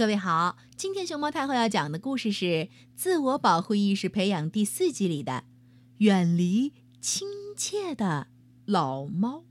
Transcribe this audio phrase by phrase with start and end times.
[0.00, 2.46] 各位好，今天熊猫太后要讲的故事是
[2.96, 5.44] 《自我保护意识培养》第四季里的
[6.00, 8.28] “远离亲切的
[8.64, 9.44] 老猫”。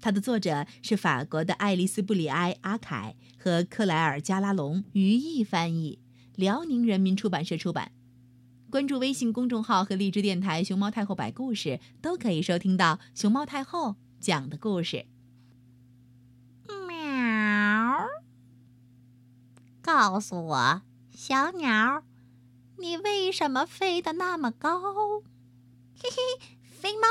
[0.00, 5.98] 它的作者是法国的爱丽丝·布里埃·阿凯和克莱尔·加拉隆，于毅翻译，
[6.34, 7.92] 辽宁人民出版社出版。
[8.70, 15.04] 关注微信公众号和荔枝电台“熊猫太后摆故事”，都可以收听到熊猫太后讲的故事。
[19.94, 20.80] 告诉我，
[21.14, 22.02] 小鸟，
[22.78, 24.80] 你为什么飞得那么高？
[26.00, 26.16] 嘿嘿，
[26.80, 27.06] 飞猫，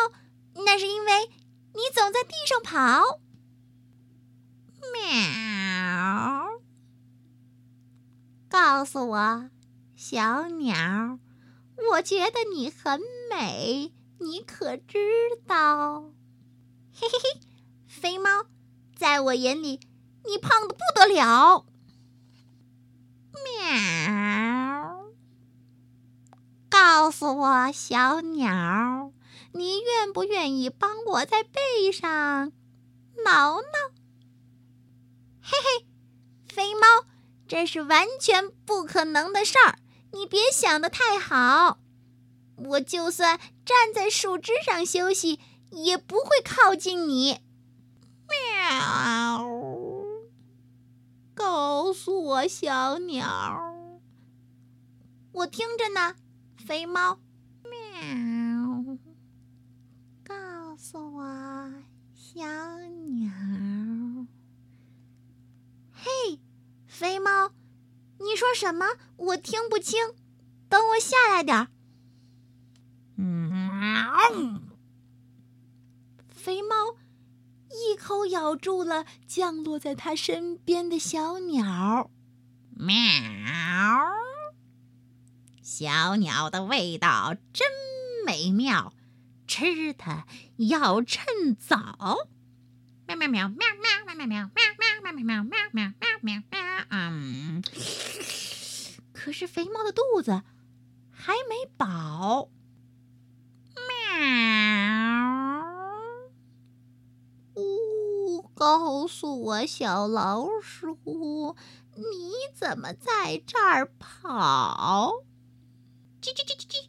[0.56, 1.28] 那是因为
[1.76, 3.20] 你总在地上跑。
[4.94, 6.60] 喵！
[8.50, 9.52] 告诉我，
[9.96, 11.20] 小鸟，
[11.92, 14.98] 我觉得你很美，你可知
[15.46, 16.02] 道？
[16.96, 17.42] 嘿嘿嘿，
[17.86, 18.48] 飞猫，
[18.96, 19.80] 在我眼里，
[20.26, 21.68] 你胖的不得了。
[23.44, 25.06] 喵！
[27.12, 29.12] 告诉我，小鸟，
[29.52, 32.54] 你愿不愿意帮我在背上
[33.26, 33.68] 挠挠？
[35.42, 35.86] 嘿嘿，
[36.48, 36.88] 飞猫，
[37.50, 39.78] 这是完全不可能的事儿，
[40.14, 41.80] 你别想的太好。
[42.56, 47.42] 我就算站在树枝上休息，也不会靠近你。
[48.30, 49.46] 喵！
[51.36, 53.76] 告诉我，小鸟，
[55.34, 56.16] 我听着呢。
[56.66, 57.20] 肥猫，
[57.64, 58.98] 喵！
[60.24, 61.74] 告诉我，
[62.14, 62.46] 小
[62.80, 63.32] 鸟。
[65.92, 66.40] 嘿，
[66.88, 67.52] 肥猫，
[68.20, 68.86] 你说什么？
[69.18, 70.14] 我听不清。
[70.70, 71.68] 等我下来点儿。
[73.18, 74.62] 嗯。
[76.30, 76.96] 肥猫。
[77.74, 82.12] 一口咬住了降落在他身边的小鸟，
[82.76, 82.92] 喵！
[85.74, 87.66] 小鸟的味道真
[88.26, 88.92] 美妙，
[89.48, 92.28] 吃它要趁早。
[93.08, 96.86] 喵喵喵喵喵喵喵喵喵喵喵喵喵喵喵喵！
[96.90, 97.64] 嗯，
[99.14, 100.44] 可是肥猫的肚子
[101.10, 102.50] 还没饱。
[107.56, 111.56] 呜告诉我，小老鼠，
[111.96, 115.14] 你怎么在这儿跑？
[116.22, 116.88] 叽叽叽叽叽！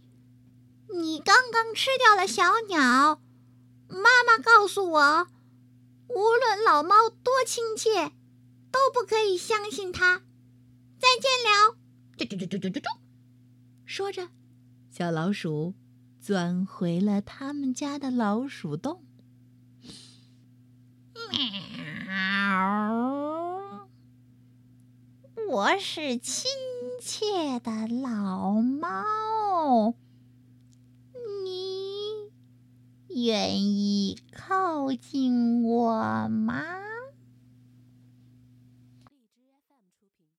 [0.95, 3.23] 你刚刚吃掉了小鸟。
[3.89, 5.27] 妈妈告诉我，
[6.09, 8.13] 无论老猫多亲切，
[8.71, 10.23] 都不可以相信它。
[10.99, 11.79] 再见了。
[12.19, 12.85] 啾啾啾啾啾啾啾！
[13.87, 14.29] 说着，
[14.91, 15.75] 小老鼠
[16.21, 19.03] 钻回了他们家的老鼠洞。
[21.31, 22.13] 喵！
[25.49, 26.51] 我是亲
[27.01, 29.05] 切的老猫，
[33.33, 36.82] 愿意靠近我吗？